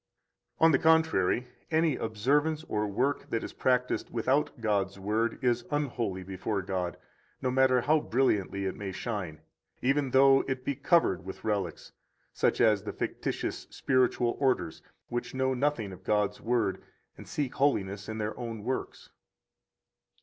[0.59, 5.63] 93 On the contrary, any observance or work that is practised without God's Word is
[5.69, 6.97] unholy before God,
[7.39, 9.41] no matter how brilliantly it may shine,
[9.79, 11.91] even though it be covered with relics,
[12.33, 16.81] such as the fictitious spiritual orders, which know nothing of God's Word
[17.15, 19.11] and seek holiness in their own works.